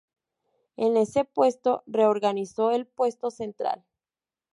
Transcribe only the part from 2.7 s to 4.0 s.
el Puesto Central.